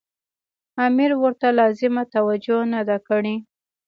[0.85, 3.35] امیر ورته لازمه توجه نه ده کړې.